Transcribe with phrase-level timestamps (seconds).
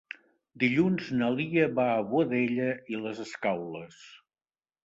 [0.63, 4.05] Dilluns na Lia va a Boadella i les Escaules.